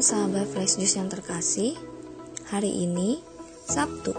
Sahabat 0.00 0.48
Flash 0.48 0.80
Juice 0.80 0.96
yang 0.96 1.12
terkasih. 1.12 1.76
Hari 2.48 2.72
ini 2.72 3.20
Sabtu 3.68 4.16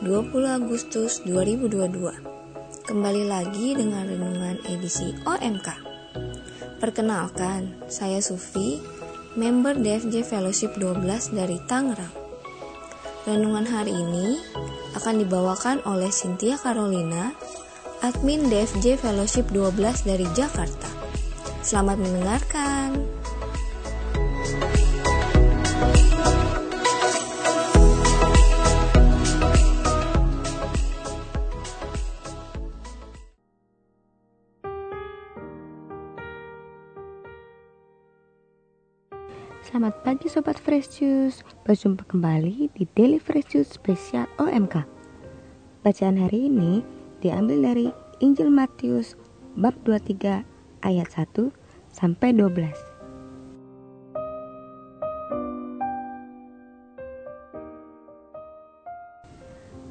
20 0.00 0.32
Agustus 0.46 1.20
2022 1.26 2.86
Kembali 2.86 3.26
lagi 3.26 3.74
dengan 3.74 4.06
renungan 4.06 4.62
edisi 4.70 5.12
OMK 5.26 5.68
Perkenalkan, 6.78 7.90
saya 7.90 8.22
Sufi 8.22 8.78
Member 9.34 9.74
DFJ 9.76 10.24
Fellowship 10.24 10.78
12 10.80 11.34
dari 11.34 11.58
Tangerang. 11.68 12.14
Renungan 13.26 13.66
hari 13.66 13.92
ini 13.92 14.40
akan 14.94 15.26
dibawakan 15.26 15.82
oleh 15.90 16.08
Cynthia 16.08 16.54
Carolina 16.56 17.34
Admin 18.00 18.46
DFJ 18.46 19.02
Fellowship 19.02 19.50
12 19.50 20.06
dari 20.06 20.24
Jakarta. 20.38 20.88
Selamat 21.66 21.98
mendengarkan. 21.98 22.94
Selamat 39.66 39.98
pagi 40.06 40.30
Sobat 40.30 40.62
Fresh 40.62 41.02
Juice. 41.02 41.42
Berjumpa 41.66 42.06
kembali 42.06 42.70
di 42.70 42.86
Daily 42.94 43.18
Fresh 43.18 43.50
Juice 43.50 43.74
spesial 43.74 44.30
OMK 44.38 44.86
Bacaan 45.82 46.22
hari 46.22 46.46
ini 46.46 46.86
diambil 47.18 47.74
dari 47.74 47.90
Injil 48.22 48.46
Matius 48.46 49.18
bab 49.58 49.74
23 49.82 50.46
ayat 50.86 51.08
1 51.10 51.50
sampai 51.90 52.30
12 52.30 52.78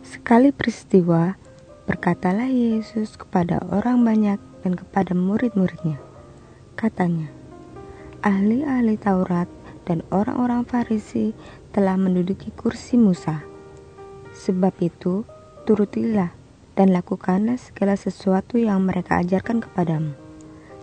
Sekali 0.08 0.56
peristiwa 0.56 1.36
berkatalah 1.84 2.48
Yesus 2.48 3.20
kepada 3.20 3.60
orang 3.76 4.08
banyak 4.08 4.40
dan 4.64 4.80
kepada 4.80 5.12
murid-muridnya. 5.12 6.00
Katanya 6.80 7.28
Ahli-ahli 8.24 8.98
Taurat 8.98 9.46
dan 9.86 10.02
orang-orang 10.10 10.66
Farisi 10.66 11.32
telah 11.72 11.96
menduduki 11.96 12.50
kursi 12.52 12.98
Musa. 12.98 13.46
Sebab 14.36 14.74
itu, 14.82 15.24
turutilah 15.64 16.34
dan 16.76 16.92
lakukanlah 16.92 17.56
segala 17.56 17.96
sesuatu 17.96 18.60
yang 18.60 18.84
mereka 18.84 19.24
ajarkan 19.24 19.64
kepadamu. 19.64 20.12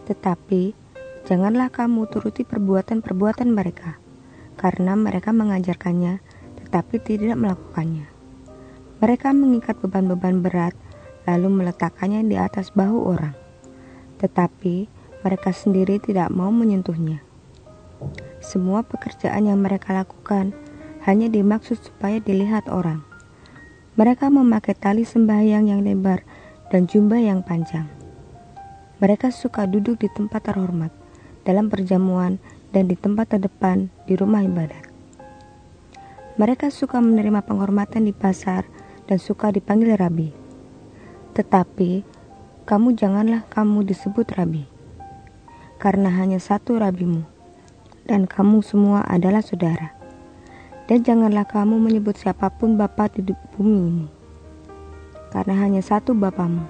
Tetapi, 0.09 0.73
janganlah 1.29 1.69
kamu 1.69 2.09
turuti 2.09 2.43
perbuatan-perbuatan 2.49 3.53
mereka, 3.53 4.01
karena 4.57 4.97
mereka 4.97 5.31
mengajarkannya 5.31 6.23
tetapi 6.73 6.97
tidak 7.05 7.37
melakukannya. 7.37 8.09
Mereka 9.05 9.37
mengikat 9.37 9.77
beban-beban 9.85 10.41
berat 10.41 10.73
lalu 11.29 11.61
meletakkannya 11.61 12.25
di 12.25 12.41
atas 12.41 12.73
bahu 12.73 13.13
orang, 13.13 13.37
tetapi 14.17 14.89
mereka 15.21 15.53
sendiri 15.53 16.01
tidak 16.01 16.33
mau 16.33 16.49
menyentuhnya. 16.49 17.21
Semua 18.43 18.83
pekerjaan 18.83 19.47
yang 19.47 19.63
mereka 19.63 19.95
lakukan 19.95 20.51
hanya 21.07 21.31
dimaksud 21.31 21.79
supaya 21.79 22.19
dilihat 22.19 22.67
orang. 22.67 23.07
Mereka 23.95 24.35
memakai 24.35 24.75
tali 24.75 25.07
sembahyang 25.07 25.71
yang 25.71 25.87
lebar 25.87 26.27
dan 26.75 26.91
jubah 26.91 27.23
yang 27.23 27.47
panjang. 27.47 27.87
Mereka 28.99 29.31
suka 29.31 29.71
duduk 29.71 30.03
di 30.03 30.11
tempat 30.11 30.51
terhormat, 30.51 30.91
dalam 31.47 31.71
perjamuan, 31.71 32.43
dan 32.75 32.91
di 32.91 32.99
tempat 32.99 33.39
terdepan 33.39 33.95
di 34.11 34.19
rumah 34.19 34.43
ibadat. 34.43 34.91
Mereka 36.35 36.75
suka 36.75 36.99
menerima 36.99 37.47
penghormatan 37.47 38.09
di 38.09 38.15
pasar 38.17 38.67
dan 39.07 39.23
suka 39.23 39.55
dipanggil 39.55 39.95
rabi. 39.95 40.35
Tetapi, 41.37 42.03
kamu 42.65 42.95
janganlah 42.99 43.47
kamu 43.53 43.85
disebut 43.85 44.25
rabi, 44.35 44.65
karena 45.83 46.09
hanya 46.15 46.41
satu 46.41 46.81
rabimu, 46.81 47.32
dan 48.07 48.27
kamu 48.27 48.63
semua 48.65 49.07
adalah 49.07 49.43
saudara. 49.45 49.95
Dan 50.91 51.07
janganlah 51.07 51.47
kamu 51.47 51.79
menyebut 51.79 52.19
siapa 52.19 52.51
pun 52.51 52.75
bapa 52.75 53.07
di 53.15 53.23
bumi 53.55 53.79
ini, 53.87 54.07
karena 55.31 55.55
hanya 55.63 55.81
satu 55.81 56.13
bapamu, 56.13 56.67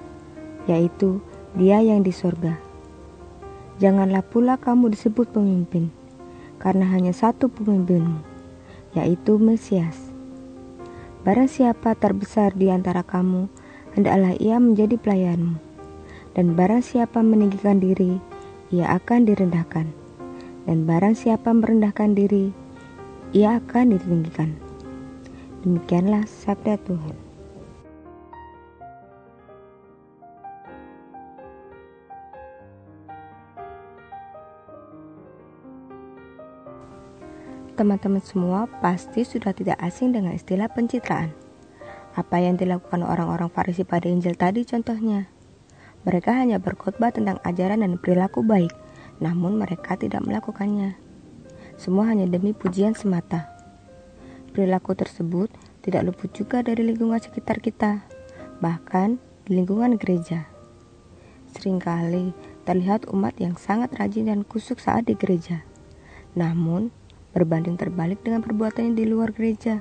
yaitu 0.69 1.19
dia 1.57 1.81
yang 1.81 2.05
di 2.05 2.13
sorga. 2.13 2.61
Janganlah 3.81 4.23
pula 4.23 4.61
kamu 4.61 4.93
disebut 4.93 5.33
pemimpin, 5.33 5.89
karena 6.61 6.87
hanya 6.93 7.11
satu 7.17 7.49
pemimpinmu, 7.49 8.21
yaitu 8.93 9.41
Mesias. 9.41 10.13
Barang 11.25 11.49
siapa 11.49 11.97
terbesar 11.97 12.53
di 12.53 12.69
antara 12.69 13.01
kamu, 13.03 13.49
hendaklah 13.97 14.37
ia 14.39 14.61
menjadi 14.61 15.01
pelayanmu. 15.01 15.57
Dan 16.33 16.57
barang 16.57 16.81
siapa 16.85 17.21
meninggikan 17.21 17.81
diri, 17.81 18.17
ia 18.73 18.89
akan 18.97 19.29
direndahkan 19.29 20.02
dan 20.67 20.87
barang 20.87 21.19
siapa 21.19 21.51
merendahkan 21.51 22.15
diri, 22.15 22.55
ia 23.35 23.59
akan 23.59 23.97
ditinggikan. 23.97 24.55
Demikianlah 25.63 26.27
sabda 26.27 26.79
Tuhan. 26.87 27.33
Teman-teman 37.73 38.21
semua 38.21 38.69
pasti 38.85 39.25
sudah 39.25 39.57
tidak 39.57 39.81
asing 39.81 40.13
dengan 40.13 40.37
istilah 40.37 40.69
pencitraan. 40.69 41.33
Apa 42.13 42.37
yang 42.39 42.61
dilakukan 42.61 43.01
orang-orang 43.01 43.49
Farisi 43.49 43.83
pada 43.83 44.13
Injil 44.13 44.37
tadi 44.37 44.63
contohnya. 44.69 45.33
Mereka 46.05 46.37
hanya 46.37 46.61
berkhotbah 46.61 47.17
tentang 47.17 47.41
ajaran 47.47 47.81
dan 47.81 47.97
perilaku 47.97 48.45
baik, 48.45 48.75
namun 49.23 49.63
mereka 49.63 49.95
tidak 49.95 50.27
melakukannya. 50.27 50.99
Semua 51.79 52.11
hanya 52.11 52.27
demi 52.27 52.51
pujian 52.51 52.99
semata. 52.99 53.47
Perilaku 54.51 54.99
tersebut 54.99 55.49
tidak 55.87 56.11
luput 56.11 56.35
juga 56.35 56.61
dari 56.67 56.83
lingkungan 56.83 57.23
sekitar 57.23 57.63
kita, 57.63 58.03
bahkan 58.59 59.23
di 59.47 59.63
lingkungan 59.63 59.95
gereja. 59.95 60.51
Seringkali 61.55 62.35
terlihat 62.67 63.07
umat 63.15 63.39
yang 63.39 63.55
sangat 63.55 63.95
rajin 63.95 64.27
dan 64.27 64.43
kusuk 64.43 64.83
saat 64.83 65.07
di 65.07 65.15
gereja, 65.15 65.63
namun 66.35 66.91
berbanding 67.33 67.79
terbalik 67.79 68.21
dengan 68.27 68.43
perbuatannya 68.43 68.93
di 68.99 69.05
luar 69.07 69.31
gereja. 69.33 69.81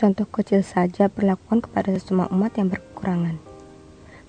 Contoh 0.00 0.24
kecil 0.24 0.64
saja 0.64 1.12
perlakuan 1.12 1.60
kepada 1.60 1.92
sesama 1.92 2.24
umat 2.32 2.56
yang 2.56 2.72
berkekurangan. 2.72 3.36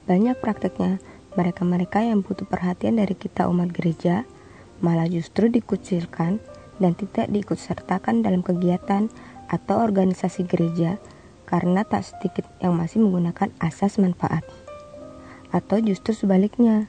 Banyak 0.04 0.36
prakteknya 0.44 1.00
mereka-mereka 1.40 2.04
yang 2.04 2.24
butuh 2.26 2.44
perhatian 2.44 3.00
dari 3.00 3.16
kita 3.16 3.48
umat 3.48 3.72
gereja 3.72 4.28
malah 4.82 5.08
justru 5.08 5.48
dikucilkan 5.48 6.42
dan 6.82 6.92
tidak 6.98 7.30
diikutsertakan 7.30 8.26
dalam 8.26 8.42
kegiatan 8.42 9.08
atau 9.48 9.80
organisasi 9.80 10.50
gereja 10.50 10.98
karena 11.46 11.86
tak 11.86 12.08
sedikit 12.08 12.48
yang 12.64 12.74
masih 12.74 13.04
menggunakan 13.04 13.52
asas 13.62 14.00
manfaat. 14.02 14.42
Atau 15.52 15.84
justru 15.84 16.16
sebaliknya, 16.16 16.88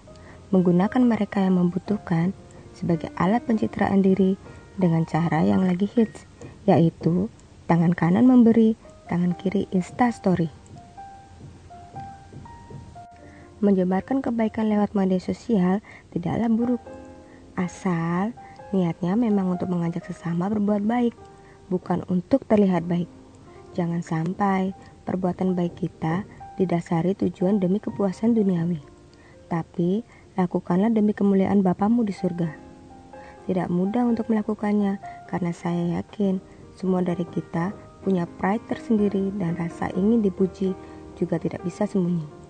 menggunakan 0.55 1.03
mereka 1.03 1.43
yang 1.43 1.59
membutuhkan 1.59 2.31
sebagai 2.73 3.11
alat 3.19 3.43
pencitraan 3.43 4.01
diri 4.01 4.39
dengan 4.79 5.05
cara 5.05 5.43
yang 5.43 5.67
lagi 5.67 5.91
hits, 5.91 6.25
yaitu 6.65 7.27
tangan 7.67 7.93
kanan 7.93 8.25
memberi, 8.25 8.79
tangan 9.11 9.35
kiri 9.37 9.67
insta 9.75 10.09
story. 10.15 10.62
Menyebarkan 13.63 14.27
kebaikan 14.27 14.67
lewat 14.67 14.91
media 14.99 15.23
sosial 15.23 15.79
tidaklah 16.11 16.51
buruk. 16.51 16.83
Asal 17.55 18.35
niatnya 18.75 19.15
memang 19.15 19.55
untuk 19.55 19.71
mengajak 19.71 20.03
sesama 20.03 20.51
berbuat 20.51 20.83
baik, 20.83 21.15
bukan 21.71 22.03
untuk 22.11 22.43
terlihat 22.51 22.83
baik. 22.91 23.07
Jangan 23.79 24.03
sampai 24.03 24.75
perbuatan 25.07 25.55
baik 25.55 25.79
kita 25.79 26.27
didasari 26.59 27.15
tujuan 27.15 27.63
demi 27.63 27.79
kepuasan 27.79 28.35
duniawi. 28.35 28.83
Tapi 29.47 30.03
lakukanlah 30.35 30.91
demi 30.91 31.15
kemuliaan 31.15 31.63
Bapamu 31.63 32.03
di 32.03 32.11
surga. 32.11 32.51
Tidak 33.47 33.71
mudah 33.71 34.11
untuk 34.11 34.27
melakukannya 34.27 34.99
karena 35.31 35.55
saya 35.55 36.03
yakin 36.03 36.43
semua 36.75 36.99
dari 37.07 37.23
kita 37.31 37.71
punya 38.03 38.27
pride 38.43 38.67
tersendiri 38.67 39.31
dan 39.39 39.55
rasa 39.55 39.87
ingin 39.95 40.19
dipuji 40.19 40.75
juga 41.15 41.39
tidak 41.39 41.63
bisa 41.63 41.87
sembunyi. 41.87 42.42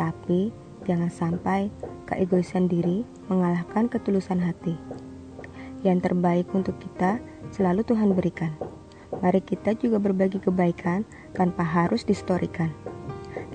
Tapi 0.00 0.48
jangan 0.88 1.12
sampai 1.12 1.68
keegoisan 2.08 2.72
diri 2.72 3.04
mengalahkan 3.28 3.84
ketulusan 3.92 4.40
hati. 4.40 4.80
Yang 5.84 6.08
terbaik 6.08 6.48
untuk 6.56 6.80
kita 6.80 7.20
selalu 7.52 7.84
Tuhan 7.84 8.16
berikan. 8.16 8.56
Mari 9.20 9.44
kita 9.44 9.76
juga 9.76 10.00
berbagi 10.00 10.40
kebaikan 10.40 11.04
tanpa 11.36 11.60
harus 11.60 12.08
distorikan. 12.08 12.72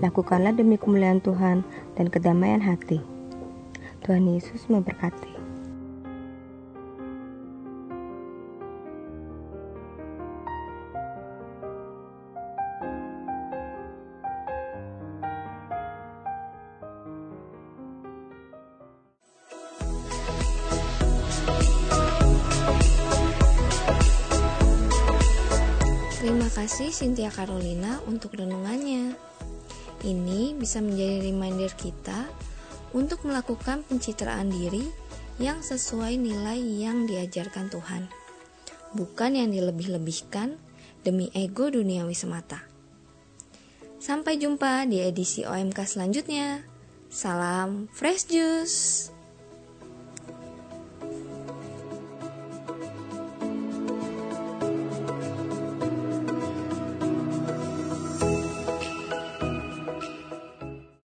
Lakukanlah 0.06 0.53
demi 0.53 0.77
kemuliaan 0.77 1.18
Tuhan 1.25 1.65
dan 1.97 2.13
kedamaian 2.13 2.62
hati. 2.62 3.01
Tuhan 4.06 4.30
Yesus 4.30 4.69
memberkati. 4.69 5.33
Terima 26.45 26.62
kasih 26.62 26.94
Cynthia 26.94 27.33
Carolina 27.33 28.06
untuk 28.06 28.38
renungannya. 28.38 29.18
Ini 30.06 30.53
bisa 30.53 30.77
menjadi 30.77 31.25
reminder 31.25 31.74
kita 31.74 32.30
untuk 32.94 33.25
melakukan 33.25 33.81
pencitraan 33.81 34.53
diri 34.53 34.86
yang 35.42 35.65
sesuai 35.65 36.21
nilai 36.21 36.62
yang 36.62 37.09
diajarkan 37.09 37.74
Tuhan, 37.74 38.06
bukan 38.94 39.42
yang 39.42 39.50
dilebih-lebihkan 39.57 40.62
demi 41.01 41.33
ego 41.33 41.74
duniawi 41.74 42.13
semata. 42.13 42.62
Sampai 43.97 44.38
jumpa 44.38 44.86
di 44.86 45.01
edisi 45.01 45.50
OMK 45.50 45.81
selanjutnya. 45.81 46.62
Salam 47.09 47.89
Fresh 47.89 48.30
Juice. 48.30 49.14